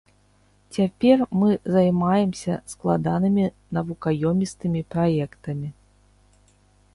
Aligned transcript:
Цяпер 0.75 1.17
мы 1.41 1.49
займаемся 1.75 2.53
складанымі 2.73 3.45
навукаёмістымі 3.79 4.81
праектамі. 4.97 5.69